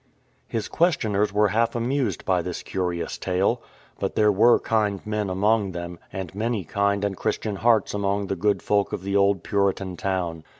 [0.47, 3.61] His questioners were half amused by this curious tale.
[3.99, 8.35] But there were kind men among them, and many kind and Christian hearts among the
[8.35, 10.43] good folk of the old Puritan town.